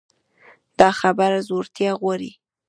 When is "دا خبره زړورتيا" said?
0.79-1.91